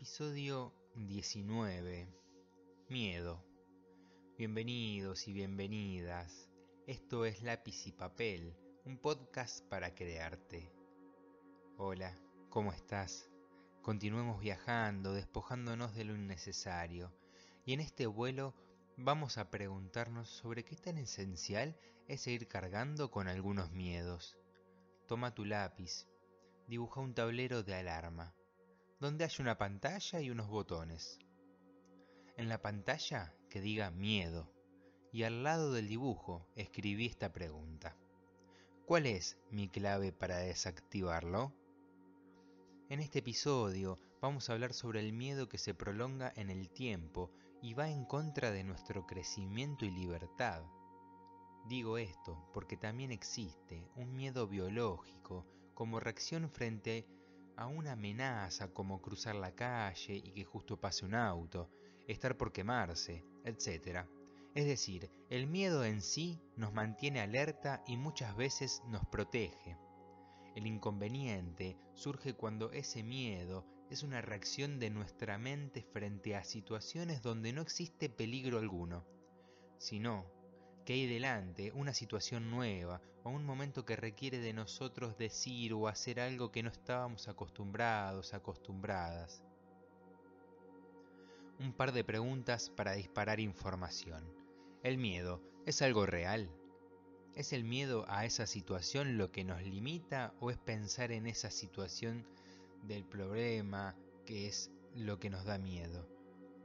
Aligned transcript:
Episodio 0.00 0.72
19. 0.94 2.06
Miedo. 2.88 3.44
Bienvenidos 4.38 5.26
y 5.26 5.32
bienvenidas. 5.32 6.48
Esto 6.86 7.24
es 7.24 7.42
Lápiz 7.42 7.84
y 7.88 7.90
Papel, 7.90 8.54
un 8.84 8.98
podcast 8.98 9.66
para 9.68 9.96
crearte. 9.96 10.70
Hola, 11.78 12.16
¿cómo 12.48 12.72
estás? 12.72 13.28
Continuemos 13.82 14.38
viajando, 14.38 15.14
despojándonos 15.14 15.96
de 15.96 16.04
lo 16.04 16.14
innecesario. 16.14 17.12
Y 17.64 17.72
en 17.72 17.80
este 17.80 18.06
vuelo 18.06 18.54
vamos 18.96 19.36
a 19.36 19.50
preguntarnos 19.50 20.28
sobre 20.28 20.64
qué 20.64 20.76
tan 20.76 20.96
esencial 20.98 21.76
es 22.06 22.20
seguir 22.20 22.46
cargando 22.46 23.10
con 23.10 23.26
algunos 23.26 23.72
miedos. 23.72 24.38
Toma 25.08 25.34
tu 25.34 25.44
lápiz, 25.44 26.06
dibuja 26.68 27.00
un 27.00 27.14
tablero 27.14 27.64
de 27.64 27.74
alarma 27.74 28.37
donde 29.00 29.24
hay 29.24 29.30
una 29.38 29.56
pantalla 29.56 30.20
y 30.20 30.30
unos 30.30 30.48
botones. 30.48 31.18
En 32.36 32.48
la 32.48 32.60
pantalla 32.60 33.32
que 33.48 33.60
diga 33.60 33.90
miedo 33.90 34.52
y 35.12 35.22
al 35.22 35.44
lado 35.44 35.72
del 35.72 35.88
dibujo 35.88 36.46
escribí 36.56 37.06
esta 37.06 37.32
pregunta. 37.32 37.96
¿Cuál 38.86 39.06
es 39.06 39.38
mi 39.50 39.68
clave 39.68 40.12
para 40.12 40.38
desactivarlo? 40.38 41.52
En 42.88 43.00
este 43.00 43.20
episodio 43.20 43.98
vamos 44.20 44.48
a 44.48 44.54
hablar 44.54 44.72
sobre 44.72 45.00
el 45.00 45.12
miedo 45.12 45.48
que 45.48 45.58
se 45.58 45.74
prolonga 45.74 46.32
en 46.34 46.50
el 46.50 46.68
tiempo 46.70 47.30
y 47.62 47.74
va 47.74 47.90
en 47.90 48.04
contra 48.04 48.50
de 48.50 48.64
nuestro 48.64 49.06
crecimiento 49.06 49.84
y 49.84 49.90
libertad. 49.90 50.64
Digo 51.68 51.98
esto 51.98 52.48
porque 52.52 52.76
también 52.76 53.12
existe 53.12 53.86
un 53.94 54.16
miedo 54.16 54.48
biológico 54.48 55.46
como 55.74 56.00
reacción 56.00 56.50
frente 56.50 57.06
a 57.58 57.66
una 57.66 57.92
amenaza 57.92 58.72
como 58.72 59.02
cruzar 59.02 59.34
la 59.34 59.52
calle 59.52 60.14
y 60.14 60.30
que 60.30 60.44
justo 60.44 60.80
pase 60.80 61.04
un 61.04 61.16
auto, 61.16 61.68
estar 62.06 62.36
por 62.36 62.52
quemarse, 62.52 63.24
etc. 63.44 64.06
Es 64.54 64.64
decir, 64.64 65.10
el 65.28 65.48
miedo 65.48 65.84
en 65.84 66.00
sí 66.00 66.40
nos 66.56 66.72
mantiene 66.72 67.20
alerta 67.20 67.82
y 67.84 67.96
muchas 67.96 68.36
veces 68.36 68.80
nos 68.86 69.04
protege. 69.06 69.76
El 70.54 70.68
inconveniente 70.68 71.76
surge 71.94 72.34
cuando 72.34 72.70
ese 72.70 73.02
miedo 73.02 73.66
es 73.90 74.04
una 74.04 74.20
reacción 74.20 74.78
de 74.78 74.90
nuestra 74.90 75.36
mente 75.36 75.82
frente 75.82 76.36
a 76.36 76.44
situaciones 76.44 77.22
donde 77.22 77.52
no 77.52 77.60
existe 77.60 78.08
peligro 78.08 78.58
alguno, 78.58 79.04
sino 79.78 80.30
que 80.88 80.94
hay 80.94 81.06
delante 81.06 81.70
una 81.72 81.92
situación 81.92 82.50
nueva 82.50 83.02
o 83.22 83.28
un 83.28 83.44
momento 83.44 83.84
que 83.84 83.94
requiere 83.94 84.38
de 84.38 84.54
nosotros 84.54 85.18
decir 85.18 85.74
o 85.74 85.86
hacer 85.86 86.18
algo 86.18 86.50
que 86.50 86.62
no 86.62 86.70
estábamos 86.70 87.28
acostumbrados, 87.28 88.32
acostumbradas. 88.32 89.44
Un 91.60 91.74
par 91.74 91.92
de 91.92 92.04
preguntas 92.04 92.70
para 92.70 92.94
disparar 92.94 93.38
información. 93.38 94.24
¿El 94.82 94.96
miedo 94.96 95.42
es 95.66 95.82
algo 95.82 96.06
real? 96.06 96.50
¿Es 97.34 97.52
el 97.52 97.64
miedo 97.64 98.06
a 98.08 98.24
esa 98.24 98.46
situación 98.46 99.18
lo 99.18 99.30
que 99.30 99.44
nos 99.44 99.62
limita 99.62 100.32
o 100.40 100.50
es 100.50 100.56
pensar 100.56 101.12
en 101.12 101.26
esa 101.26 101.50
situación 101.50 102.26
del 102.84 103.04
problema 103.04 103.94
que 104.24 104.46
es 104.46 104.70
lo 104.94 105.18
que 105.18 105.28
nos 105.28 105.44
da 105.44 105.58
miedo? 105.58 106.08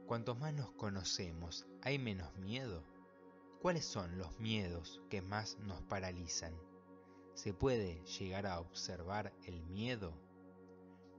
Cuanto 0.06 0.34
más 0.34 0.54
nos 0.54 0.72
conocemos, 0.72 1.66
¿hay 1.82 1.98
menos 1.98 2.34
miedo? 2.36 2.93
¿Cuáles 3.64 3.86
son 3.86 4.18
los 4.18 4.38
miedos 4.38 5.00
que 5.08 5.22
más 5.22 5.58
nos 5.60 5.80
paralizan? 5.84 6.52
¿Se 7.32 7.54
puede 7.54 8.04
llegar 8.04 8.44
a 8.46 8.60
observar 8.60 9.32
el 9.42 9.64
miedo? 9.64 10.12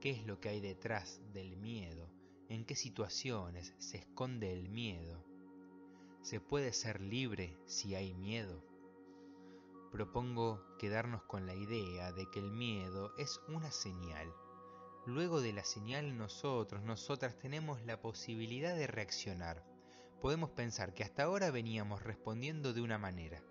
¿Qué 0.00 0.10
es 0.10 0.24
lo 0.24 0.38
que 0.38 0.50
hay 0.50 0.60
detrás 0.60 1.20
del 1.32 1.56
miedo? 1.56 2.08
¿En 2.48 2.64
qué 2.64 2.76
situaciones 2.76 3.74
se 3.78 3.96
esconde 3.96 4.52
el 4.52 4.68
miedo? 4.68 5.24
¿Se 6.22 6.38
puede 6.38 6.72
ser 6.72 7.00
libre 7.00 7.58
si 7.66 7.96
hay 7.96 8.14
miedo? 8.14 8.62
Propongo 9.90 10.62
quedarnos 10.78 11.24
con 11.24 11.46
la 11.46 11.54
idea 11.56 12.12
de 12.12 12.30
que 12.30 12.38
el 12.38 12.52
miedo 12.52 13.10
es 13.18 13.40
una 13.48 13.72
señal. 13.72 14.32
Luego 15.04 15.40
de 15.40 15.52
la 15.52 15.64
señal 15.64 16.16
nosotros, 16.16 16.80
nosotras 16.84 17.36
tenemos 17.40 17.84
la 17.84 18.00
posibilidad 18.00 18.76
de 18.76 18.86
reaccionar 18.86 19.75
podemos 20.20 20.50
pensar 20.50 20.94
que 20.94 21.04
hasta 21.04 21.24
ahora 21.24 21.50
veníamos 21.50 22.02
respondiendo 22.02 22.72
de 22.72 22.82
una 22.82 22.98
manera. 22.98 23.42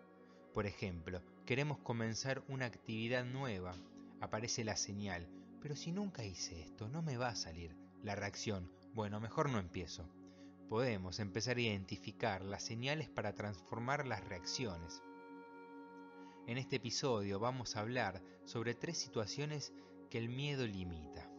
Por 0.53 0.66
ejemplo, 0.66 1.22
queremos 1.46 1.78
comenzar 1.80 2.44
una 2.48 2.66
actividad 2.66 3.26
nueva, 3.26 3.76
aparece 4.22 4.64
la 4.64 4.76
señal, 4.76 5.28
pero 5.62 5.76
si 5.76 5.92
nunca 5.92 6.24
hice 6.24 6.62
esto, 6.62 6.88
no 6.88 7.02
me 7.02 7.18
va 7.18 7.30
a 7.30 7.36
salir. 7.36 7.76
La 8.03 8.16
reacción, 8.16 8.72
bueno, 8.94 9.20
mejor 9.20 9.50
no 9.50 9.59
empiezo. 9.59 10.08
Podemos 10.70 11.20
empezar 11.20 11.58
a 11.58 11.62
identificar 11.62 12.44
las 12.44 12.64
señales 12.64 13.09
para 13.09 13.34
transformar 13.34 14.08
las 14.08 14.24
reacciones. 14.24 15.02
En 16.47 16.58
este 16.58 16.78
episodio 16.78 17.40
vamos 17.40 17.76
a 17.76 17.82
hablar 17.82 18.22
sobre 18.46 18.76
tres 18.76 18.97
situaciones 18.97 19.74
que 20.09 20.18
el 20.18 20.30
miedo 20.30 20.66
limita. 20.66 21.30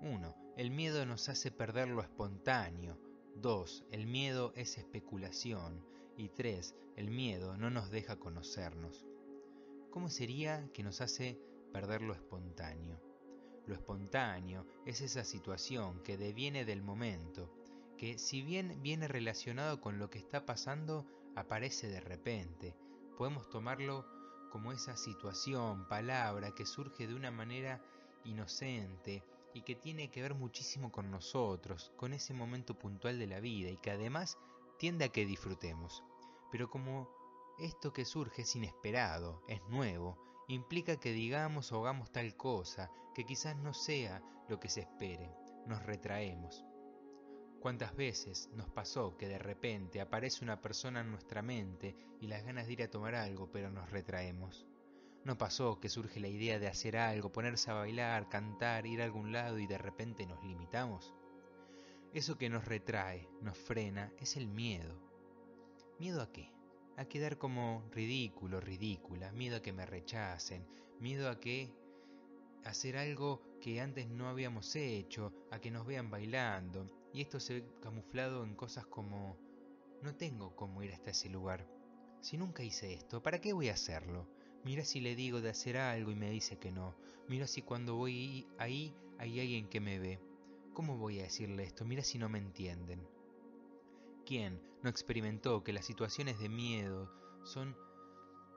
1. 0.00 0.54
El 0.56 0.70
miedo 0.70 1.04
nos 1.06 1.28
hace 1.28 1.50
perder 1.50 1.88
lo 1.88 2.02
espontáneo, 2.02 2.98
2. 3.36 3.84
El 3.90 4.06
miedo 4.06 4.52
es 4.56 4.78
especulación. 4.78 5.84
Y 6.16 6.28
3. 6.28 6.74
El 6.96 7.10
miedo 7.10 7.56
no 7.56 7.70
nos 7.70 7.90
deja 7.90 8.18
conocernos. 8.18 9.04
¿Cómo 9.90 10.08
sería 10.08 10.68
que 10.72 10.82
nos 10.82 11.00
hace 11.00 11.40
perder 11.72 12.02
lo 12.02 12.14
espontáneo? 12.14 13.00
Lo 13.66 13.74
espontáneo 13.74 14.66
es 14.86 15.00
esa 15.00 15.24
situación 15.24 16.02
que 16.02 16.16
deviene 16.16 16.64
del 16.64 16.82
momento, 16.82 17.50
que 17.96 18.18
si 18.18 18.42
bien 18.42 18.80
viene 18.82 19.08
relacionado 19.08 19.80
con 19.80 19.98
lo 19.98 20.10
que 20.10 20.18
está 20.18 20.44
pasando, 20.46 21.06
aparece 21.34 21.88
de 21.88 22.00
repente. 22.00 22.76
Podemos 23.16 23.48
tomarlo 23.48 24.06
como 24.50 24.70
esa 24.70 24.96
situación, 24.96 25.88
palabra 25.88 26.54
que 26.54 26.66
surge 26.66 27.06
de 27.06 27.14
una 27.14 27.30
manera 27.30 27.82
inocente, 28.24 29.24
y 29.54 29.62
que 29.62 29.76
tiene 29.76 30.10
que 30.10 30.20
ver 30.20 30.34
muchísimo 30.34 30.90
con 30.90 31.10
nosotros, 31.10 31.92
con 31.96 32.12
ese 32.12 32.34
momento 32.34 32.76
puntual 32.76 33.18
de 33.18 33.28
la 33.28 33.40
vida 33.40 33.70
y 33.70 33.76
que 33.76 33.92
además 33.92 34.36
tiende 34.78 35.04
a 35.04 35.08
que 35.08 35.24
disfrutemos. 35.24 36.02
Pero 36.50 36.68
como 36.68 37.08
esto 37.58 37.92
que 37.92 38.04
surge 38.04 38.42
es 38.42 38.56
inesperado, 38.56 39.44
es 39.48 39.62
nuevo, 39.68 40.18
implica 40.48 40.98
que 40.98 41.12
digamos 41.12 41.70
o 41.72 41.80
hagamos 41.80 42.10
tal 42.10 42.36
cosa 42.36 42.90
que 43.14 43.24
quizás 43.24 43.56
no 43.56 43.72
sea 43.72 44.20
lo 44.48 44.58
que 44.58 44.68
se 44.68 44.80
espere, 44.80 45.32
nos 45.66 45.82
retraemos. 45.84 46.64
¿Cuántas 47.60 47.94
veces 47.96 48.50
nos 48.52 48.68
pasó 48.68 49.16
que 49.16 49.28
de 49.28 49.38
repente 49.38 50.00
aparece 50.00 50.44
una 50.44 50.60
persona 50.60 51.00
en 51.00 51.10
nuestra 51.10 51.40
mente 51.40 51.96
y 52.20 52.26
las 52.26 52.44
ganas 52.44 52.66
de 52.66 52.74
ir 52.74 52.82
a 52.82 52.90
tomar 52.90 53.14
algo, 53.14 53.50
pero 53.50 53.70
nos 53.70 53.90
retraemos? 53.90 54.66
No 55.24 55.38
pasó 55.38 55.80
que 55.80 55.88
surge 55.88 56.20
la 56.20 56.28
idea 56.28 56.58
de 56.58 56.68
hacer 56.68 56.98
algo, 56.98 57.32
ponerse 57.32 57.70
a 57.70 57.74
bailar, 57.74 58.28
cantar, 58.28 58.86
ir 58.86 59.00
a 59.00 59.04
algún 59.04 59.32
lado 59.32 59.58
y 59.58 59.66
de 59.66 59.78
repente 59.78 60.26
nos 60.26 60.44
limitamos. 60.44 61.14
Eso 62.12 62.36
que 62.36 62.50
nos 62.50 62.66
retrae, 62.66 63.28
nos 63.40 63.56
frena, 63.56 64.12
es 64.18 64.36
el 64.36 64.46
miedo. 64.46 65.00
¿Miedo 65.98 66.20
a 66.20 66.30
qué? 66.30 66.52
A 66.96 67.06
quedar 67.06 67.38
como 67.38 67.88
ridículo, 67.90 68.60
ridícula, 68.60 69.32
miedo 69.32 69.56
a 69.56 69.62
que 69.62 69.72
me 69.72 69.86
rechacen, 69.86 70.66
miedo 71.00 71.30
a 71.30 71.40
que 71.40 71.72
hacer 72.64 72.96
algo 72.98 73.58
que 73.60 73.80
antes 73.80 74.06
no 74.08 74.28
habíamos 74.28 74.76
hecho, 74.76 75.32
a 75.50 75.58
que 75.58 75.70
nos 75.70 75.86
vean 75.86 76.10
bailando. 76.10 76.90
Y 77.14 77.22
esto 77.22 77.40
se 77.40 77.60
ve 77.60 77.66
camuflado 77.80 78.44
en 78.44 78.54
cosas 78.54 78.86
como 78.86 79.38
no 80.02 80.14
tengo 80.14 80.54
cómo 80.54 80.82
ir 80.82 80.92
hasta 80.92 81.12
ese 81.12 81.30
lugar. 81.30 81.66
Si 82.20 82.36
nunca 82.36 82.62
hice 82.62 82.92
esto, 82.92 83.22
¿para 83.22 83.40
qué 83.40 83.52
voy 83.52 83.70
a 83.70 83.74
hacerlo? 83.74 84.28
Mira 84.64 84.84
si 84.84 85.00
le 85.00 85.14
digo 85.14 85.40
de 85.40 85.50
hacer 85.50 85.76
algo 85.76 86.10
y 86.10 86.14
me 86.14 86.30
dice 86.30 86.58
que 86.58 86.72
no. 86.72 86.96
Mira 87.28 87.46
si 87.46 87.62
cuando 87.62 87.96
voy 87.96 88.46
ahí 88.58 88.94
hay 89.18 89.40
alguien 89.40 89.68
que 89.68 89.80
me 89.80 89.98
ve. 89.98 90.20
¿Cómo 90.72 90.96
voy 90.96 91.20
a 91.20 91.24
decirle 91.24 91.64
esto? 91.64 91.84
Mira 91.84 92.02
si 92.02 92.18
no 92.18 92.28
me 92.28 92.38
entienden. 92.38 93.06
¿Quién 94.26 94.60
no 94.82 94.90
experimentó 94.90 95.62
que 95.62 95.72
las 95.72 95.84
situaciones 95.84 96.38
de 96.38 96.48
miedo 96.48 97.12
son 97.44 97.76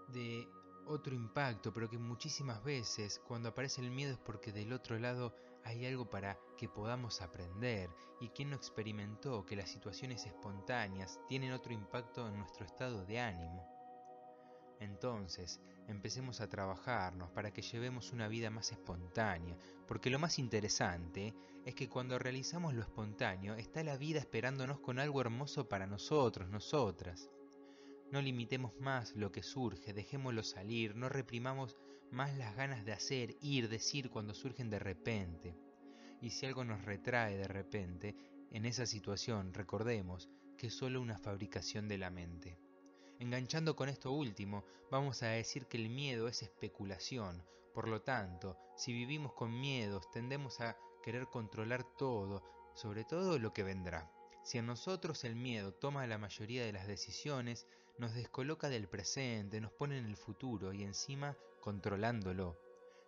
de 0.08 0.48
otro 0.86 1.14
impacto, 1.14 1.74
pero 1.74 1.90
que 1.90 1.98
muchísimas 1.98 2.64
veces 2.64 3.22
cuando 3.28 3.50
aparece 3.50 3.82
el 3.82 3.92
miedo 3.92 4.14
es 4.14 4.20
porque 4.20 4.54
del 4.54 4.72
otro 4.72 4.98
lado 4.98 5.36
hay 5.66 5.86
algo 5.86 6.10
para 6.10 6.40
que 6.58 6.70
podamos 6.70 7.22
aprender 7.22 7.90
y 8.22 8.30
quién 8.30 8.52
no 8.52 8.56
experimentó 8.56 9.46
que 9.46 9.58
las 9.58 9.70
situaciones 9.70 10.26
espontáneas 10.26 11.20
tienen 11.28 11.52
otro 11.52 11.74
impacto 11.74 12.28
en 12.28 12.38
nuestro 12.38 12.66
estado 12.66 13.06
de 13.06 13.20
ánimo. 13.20 13.77
Entonces, 14.98 15.60
empecemos 15.88 16.42
a 16.42 16.50
trabajarnos 16.50 17.30
para 17.30 17.52
que 17.54 17.62
llevemos 17.62 18.14
una 18.14 18.28
vida 18.28 18.50
más 18.50 18.72
espontánea, 18.72 19.56
porque 19.88 20.10
lo 20.10 20.18
más 20.18 20.40
interesante 20.40 21.36
es 21.66 21.76
que 21.76 21.88
cuando 21.88 22.18
realizamos 22.18 22.74
lo 22.74 22.82
espontáneo 22.82 23.54
está 23.54 23.84
la 23.84 23.96
vida 23.96 24.18
esperándonos 24.18 24.80
con 24.80 24.98
algo 24.98 25.22
hermoso 25.22 25.70
para 25.70 25.86
nosotros, 25.86 26.50
nosotras. 26.50 27.30
No 28.12 28.24
limitemos 28.24 28.76
más 28.80 29.16
lo 29.16 29.32
que 29.32 29.44
surge, 29.44 29.94
dejémoslo 29.94 30.42
salir, 30.42 30.96
no 30.96 31.10
reprimamos 31.10 31.78
más 32.10 32.36
las 32.36 32.56
ganas 32.56 32.84
de 32.84 32.94
hacer, 32.94 33.36
ir, 33.40 33.70
decir 33.70 34.10
cuando 34.10 34.34
surgen 34.34 34.72
de 34.72 34.80
repente. 34.80 35.56
y 36.22 36.32
si 36.32 36.48
algo 36.48 36.64
nos 36.64 36.84
retrae 36.86 37.38
de 37.38 37.48
repente, 37.48 38.16
en 38.50 38.66
esa 38.66 38.88
situación 38.88 39.54
recordemos 39.54 40.28
que 40.58 40.68
es 40.68 40.74
solo 40.74 41.00
una 41.00 41.20
fabricación 41.20 41.88
de 41.88 42.00
la 42.00 42.10
mente. 42.10 42.58
Enganchando 43.20 43.76
con 43.76 43.90
esto 43.90 44.12
último, 44.12 44.64
vamos 44.92 45.24
a 45.24 45.28
decir 45.28 45.66
que 45.66 45.78
el 45.78 45.90
miedo 45.90 46.28
es 46.28 46.44
especulación, 46.44 47.44
por 47.74 47.88
lo 47.88 48.02
tanto, 48.02 48.58
si 48.76 48.94
vivimos 48.94 49.34
con 49.34 49.60
miedos 49.60 50.10
tendemos 50.12 50.62
a 50.62 50.78
querer 51.04 51.28
controlar 51.28 51.84
todo, 51.98 52.44
sobre 52.76 53.04
todo 53.04 53.40
lo 53.40 53.54
que 53.54 53.64
vendrá. 53.64 54.12
Si 54.44 54.60
en 54.60 54.68
nosotros 54.68 55.24
el 55.24 55.36
miedo 55.36 55.74
toma 55.74 56.06
la 56.08 56.18
mayoría 56.18 56.64
de 56.64 56.74
las 56.74 56.88
decisiones, 56.88 57.68
nos 57.98 58.14
descoloca 58.14 58.70
del 58.70 58.88
presente, 58.88 59.62
nos 59.62 59.72
pone 59.72 59.98
en 59.98 60.06
el 60.06 60.16
futuro 60.16 60.74
y 60.74 60.84
encima 60.84 61.36
controlándolo. 61.60 62.60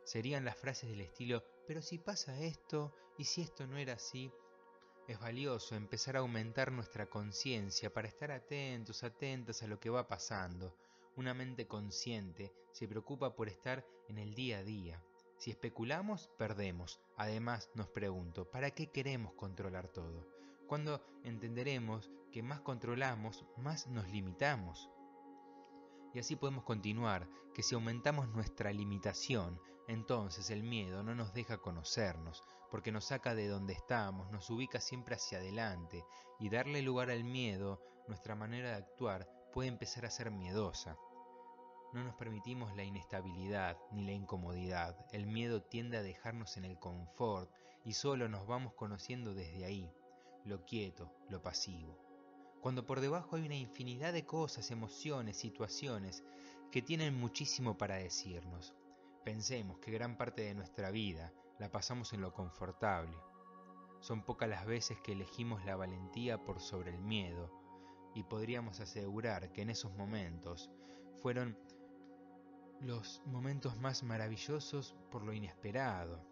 Serían 0.03 0.43
las 0.43 0.57
frases 0.57 0.89
del 0.89 1.01
estilo, 1.01 1.43
pero 1.67 1.81
si 1.81 1.99
pasa 1.99 2.39
esto, 2.39 2.93
y 3.17 3.25
si 3.25 3.41
esto 3.41 3.67
no 3.67 3.77
era 3.77 3.93
así, 3.93 4.31
es 5.09 5.19
valioso 5.19 5.73
empezar 5.75 6.15
a 6.15 6.19
aumentar 6.19 6.71
nuestra 6.71 7.07
conciencia 7.07 7.91
para 7.91 8.07
estar 8.07 8.29
atentos, 8.31 9.03
atentas 9.03 9.63
a 9.63 9.67
lo 9.67 9.79
que 9.79 9.89
va 9.89 10.07
pasando. 10.07 10.75
Una 11.15 11.33
mente 11.33 11.65
consciente 11.65 12.53
se 12.73 12.87
preocupa 12.87 13.35
por 13.35 13.49
estar 13.49 13.83
en 14.07 14.19
el 14.19 14.35
día 14.35 14.59
a 14.59 14.63
día. 14.63 15.03
Si 15.39 15.49
especulamos, 15.49 16.29
perdemos. 16.37 17.01
Además, 17.17 17.71
nos 17.73 17.89
pregunto, 17.89 18.51
¿para 18.51 18.69
qué 18.69 18.91
queremos 18.91 19.33
controlar 19.33 19.87
todo? 19.87 20.27
Cuando 20.67 21.03
entenderemos 21.23 22.11
que 22.31 22.43
más 22.43 22.61
controlamos, 22.61 23.45
más 23.57 23.87
nos 23.87 24.07
limitamos. 24.09 24.91
Y 26.13 26.19
así 26.19 26.35
podemos 26.35 26.65
continuar, 26.65 27.27
que 27.55 27.63
si 27.63 27.73
aumentamos 27.73 28.29
nuestra 28.29 28.71
limitación, 28.71 29.59
entonces 29.89 30.51
el 30.51 30.61
miedo 30.61 31.01
no 31.01 31.15
nos 31.15 31.33
deja 31.33 31.57
conocernos, 31.57 32.43
porque 32.69 32.91
nos 32.91 33.05
saca 33.05 33.33
de 33.33 33.47
donde 33.47 33.73
estamos, 33.73 34.31
nos 34.31 34.49
ubica 34.51 34.79
siempre 34.79 35.15
hacia 35.15 35.39
adelante, 35.39 36.05
y 36.39 36.49
darle 36.49 36.83
lugar 36.83 37.09
al 37.09 37.23
miedo, 37.23 37.81
nuestra 38.07 38.35
manera 38.35 38.69
de 38.69 38.75
actuar, 38.75 39.27
puede 39.51 39.67
empezar 39.67 40.05
a 40.05 40.11
ser 40.11 40.29
miedosa. 40.29 40.95
No 41.91 42.03
nos 42.03 42.13
permitimos 42.13 42.75
la 42.75 42.83
inestabilidad 42.83 43.77
ni 43.91 44.05
la 44.05 44.11
incomodidad, 44.11 44.95
el 45.11 45.25
miedo 45.25 45.63
tiende 45.63 45.97
a 45.97 46.03
dejarnos 46.03 46.55
en 46.57 46.65
el 46.65 46.77
confort 46.77 47.51
y 47.83 47.93
solo 47.93 48.29
nos 48.29 48.45
vamos 48.45 48.75
conociendo 48.75 49.33
desde 49.33 49.65
ahí, 49.65 49.91
lo 50.45 50.63
quieto, 50.65 51.11
lo 51.29 51.41
pasivo 51.41 52.09
cuando 52.61 52.85
por 52.85 52.99
debajo 52.99 53.35
hay 53.35 53.45
una 53.45 53.55
infinidad 53.55 54.11
de 54.11 54.25
cosas, 54.25 54.69
emociones, 54.71 55.37
situaciones 55.37 56.23
que 56.71 56.81
tienen 56.81 57.17
muchísimo 57.17 57.77
para 57.77 57.95
decirnos. 57.95 58.73
Pensemos 59.23 59.79
que 59.79 59.91
gran 59.91 60.17
parte 60.17 60.43
de 60.43 60.55
nuestra 60.55 60.91
vida 60.91 61.33
la 61.59 61.71
pasamos 61.71 62.13
en 62.13 62.21
lo 62.21 62.33
confortable. 62.33 63.17
Son 63.99 64.23
pocas 64.23 64.49
las 64.49 64.65
veces 64.65 64.99
que 65.01 65.11
elegimos 65.11 65.65
la 65.65 65.75
valentía 65.75 66.43
por 66.43 66.61
sobre 66.61 66.91
el 66.91 67.01
miedo, 67.01 67.51
y 68.15 68.23
podríamos 68.23 68.79
asegurar 68.79 69.51
que 69.51 69.61
en 69.61 69.69
esos 69.69 69.93
momentos 69.95 70.71
fueron 71.21 71.57
los 72.79 73.21
momentos 73.25 73.77
más 73.77 74.03
maravillosos 74.03 74.95
por 75.11 75.23
lo 75.23 75.33
inesperado. 75.33 76.25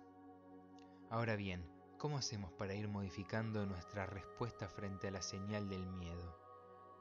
Ahora 1.10 1.36
bien, 1.36 1.64
¿Cómo 1.98 2.20
hacemos 2.20 2.52
para 2.52 2.76
ir 2.76 2.88
modificando 2.88 3.66
nuestra 3.66 4.06
respuesta 4.06 4.68
frente 4.70 5.08
a 5.08 5.12
la 5.12 5.24
señal 5.24 5.68
del 5.68 5.84
miedo? 5.88 6.38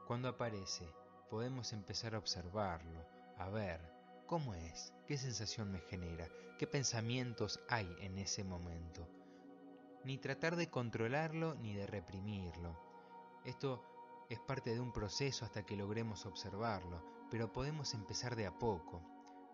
Cuando 0.06 0.28
aparece, 0.28 0.90
podemos 1.28 1.74
empezar 1.74 2.14
a 2.14 2.18
observarlo, 2.18 3.06
a 3.36 3.50
ver 3.50 3.95
cómo 4.26 4.54
es, 4.54 4.92
qué 5.06 5.16
sensación 5.16 5.70
me 5.70 5.80
genera, 5.80 6.28
qué 6.58 6.66
pensamientos 6.66 7.60
hay 7.68 7.88
en 8.00 8.18
ese 8.18 8.44
momento. 8.44 9.08
Ni 10.04 10.18
tratar 10.18 10.56
de 10.56 10.68
controlarlo 10.68 11.54
ni 11.54 11.74
de 11.74 11.86
reprimirlo. 11.86 12.76
Esto 13.44 13.82
es 14.28 14.40
parte 14.40 14.74
de 14.74 14.80
un 14.80 14.92
proceso 14.92 15.44
hasta 15.44 15.64
que 15.64 15.76
logremos 15.76 16.26
observarlo, 16.26 17.04
pero 17.30 17.52
podemos 17.52 17.94
empezar 17.94 18.36
de 18.36 18.46
a 18.46 18.58
poco. 18.58 19.02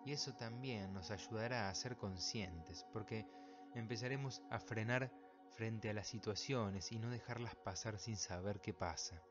Y 0.05 0.13
eso 0.13 0.35
también 0.35 0.93
nos 0.93 1.11
ayudará 1.11 1.69
a 1.69 1.75
ser 1.75 1.97
conscientes, 1.97 2.85
porque 2.93 3.27
empezaremos 3.75 4.43
a 4.51 4.59
frenar 4.59 5.13
frente 5.51 5.91
a 5.91 5.95
las 5.95 6.09
situaciones 6.09 6.91
y 6.93 6.99
no 6.99 7.11
dejarlas 7.11 7.55
pasar 7.57 7.99
sin 7.99 8.17
saber 8.17 8.61
qué 8.61 8.73
pasa. 8.73 9.23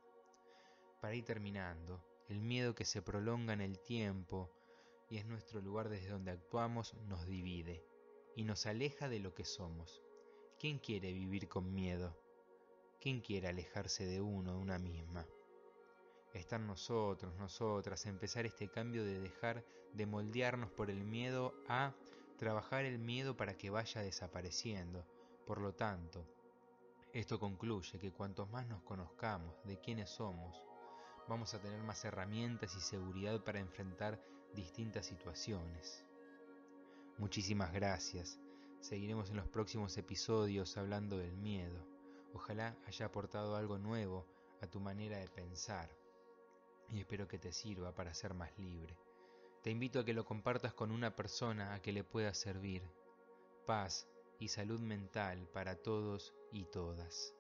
Para 1.02 1.16
ir 1.16 1.26
terminando, 1.26 2.04
el 2.30 2.42
miedo 2.42 2.76
que 2.76 2.86
se 2.86 3.02
prolonga 3.02 3.54
en 3.54 3.62
el 3.62 3.80
tiempo 3.80 4.52
y 5.12 5.18
es 5.18 5.26
nuestro 5.26 5.60
lugar 5.62 5.90
desde 5.90 6.08
donde 6.08 6.32
actuamos 6.32 6.96
nos 7.10 7.28
divide 7.28 7.84
y 8.34 8.46
nos 8.46 8.66
aleja 8.66 9.10
de 9.10 9.20
lo 9.20 9.34
que 9.34 9.44
somos. 9.44 10.02
¿Quién 10.58 10.80
quiere 10.80 11.12
vivir 11.12 11.50
con 11.50 11.74
miedo? 11.74 12.18
¿Quién 13.02 13.20
quiere 13.20 13.50
alejarse 13.50 14.06
de 14.06 14.22
uno, 14.22 14.54
de 14.54 14.58
una 14.60 14.80
misma? 14.80 15.28
Están 16.34 16.66
nosotros, 16.66 17.36
nosotras, 17.36 18.06
empezar 18.06 18.46
este 18.46 18.70
cambio 18.70 19.04
de 19.04 19.20
dejar 19.20 19.66
de 19.92 20.06
moldearnos 20.06 20.72
por 20.72 20.90
el 20.90 21.04
miedo 21.04 21.54
a 21.68 21.94
trabajar 22.38 22.86
el 22.86 22.98
miedo 22.98 23.36
para 23.36 23.58
que 23.58 23.70
vaya 23.70 24.02
desapareciendo, 24.02 25.06
por 25.46 25.60
lo 25.60 25.74
tanto, 25.74 26.26
esto 27.12 27.38
concluye 27.38 28.00
que 28.00 28.14
cuantos 28.14 28.50
más 28.50 28.66
nos 28.66 28.82
conozcamos 28.84 29.62
de 29.66 29.78
quiénes 29.78 30.10
somos, 30.10 30.56
vamos 31.28 31.54
a 31.54 31.60
tener 31.60 31.82
más 31.84 32.06
herramientas 32.06 32.74
y 32.78 32.80
seguridad 32.80 33.44
para 33.44 33.60
enfrentar 33.60 34.18
distintas 34.56 35.06
situaciones. 35.06 36.04
Muchísimas 37.18 37.72
gracias. 37.74 38.40
Seguiremos 38.80 39.30
en 39.30 39.38
los 39.38 39.48
próximos 39.48 39.98
episodios 39.98 40.78
hablando 40.78 41.18
del 41.18 41.36
miedo. 41.38 41.86
Ojalá 42.34 42.76
haya 42.88 43.06
aportado 43.06 43.56
algo 43.56 43.78
nuevo 43.78 44.26
a 44.62 44.68
tu 44.68 44.80
manera 44.80 45.18
de 45.18 45.30
pensar 45.30 45.90
y 46.90 47.00
espero 47.00 47.28
que 47.28 47.38
te 47.38 47.52
sirva 47.52 47.94
para 47.94 48.14
ser 48.14 48.34
más 48.34 48.58
libre. 48.58 48.98
Te 49.64 49.70
invito 49.70 50.00
a 50.00 50.06
que 50.06 50.14
lo 50.14 50.26
compartas 50.26 50.74
con 50.74 50.92
una 50.92 51.16
persona 51.16 51.74
a 51.74 51.82
que 51.82 51.92
le 51.92 52.04
pueda 52.04 52.34
servir. 52.34 52.82
Paz, 53.66 54.08
y 54.42 54.48
salud 54.48 54.80
mental 54.80 55.48
para 55.54 55.76
todos 55.76 56.34
y 56.52 56.66
todas. 56.66 57.36